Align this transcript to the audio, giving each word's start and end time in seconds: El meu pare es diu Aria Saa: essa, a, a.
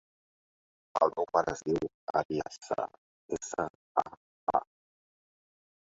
El 1.05 1.13
meu 1.17 1.27
pare 1.35 1.53
es 1.57 1.61
diu 1.67 1.85
Aria 2.21 2.47
Saa: 2.69 2.89
essa, 3.39 3.69
a, 4.05 4.07
a. 4.57 4.67